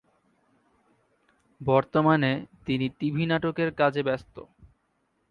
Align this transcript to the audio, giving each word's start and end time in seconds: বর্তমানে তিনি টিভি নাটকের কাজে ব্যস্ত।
বর্তমানে 1.61 2.31
তিনি 2.65 2.85
টিভি 2.99 3.23
নাটকের 3.25 3.69
কাজে 3.71 4.01
ব্যস্ত। 4.03 4.35